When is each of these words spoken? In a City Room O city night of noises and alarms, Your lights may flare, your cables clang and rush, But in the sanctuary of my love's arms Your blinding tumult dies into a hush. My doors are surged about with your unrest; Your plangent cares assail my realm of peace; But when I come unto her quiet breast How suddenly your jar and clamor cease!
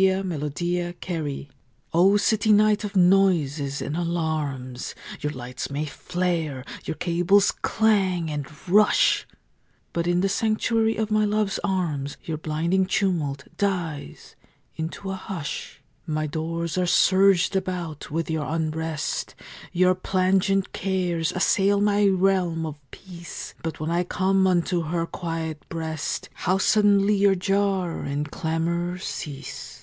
In 0.00 0.32
a 0.32 0.40
City 0.48 0.80
Room 1.12 1.46
O 1.92 2.16
city 2.16 2.52
night 2.52 2.84
of 2.84 2.96
noises 2.96 3.82
and 3.82 3.94
alarms, 3.98 4.94
Your 5.20 5.30
lights 5.34 5.68
may 5.70 5.84
flare, 5.84 6.64
your 6.86 6.94
cables 6.96 7.50
clang 7.50 8.30
and 8.30 8.46
rush, 8.66 9.26
But 9.92 10.06
in 10.06 10.22
the 10.22 10.28
sanctuary 10.30 10.96
of 10.96 11.10
my 11.10 11.26
love's 11.26 11.60
arms 11.62 12.16
Your 12.24 12.38
blinding 12.38 12.86
tumult 12.86 13.44
dies 13.58 14.36
into 14.74 15.10
a 15.10 15.16
hush. 15.16 15.82
My 16.06 16.26
doors 16.26 16.78
are 16.78 16.86
surged 16.86 17.54
about 17.54 18.10
with 18.10 18.30
your 18.30 18.46
unrest; 18.46 19.34
Your 19.70 19.94
plangent 19.94 20.72
cares 20.72 21.30
assail 21.32 21.78
my 21.78 22.06
realm 22.06 22.64
of 22.64 22.80
peace; 22.90 23.52
But 23.62 23.80
when 23.80 23.90
I 23.90 24.04
come 24.04 24.46
unto 24.46 24.80
her 24.84 25.04
quiet 25.04 25.62
breast 25.68 26.30
How 26.32 26.56
suddenly 26.56 27.16
your 27.16 27.34
jar 27.34 28.00
and 28.00 28.30
clamor 28.30 28.96
cease! 28.96 29.76